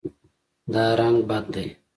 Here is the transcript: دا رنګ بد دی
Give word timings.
دا 0.73 0.85
رنګ 0.99 1.17
بد 1.29 1.45
دی 1.53 1.67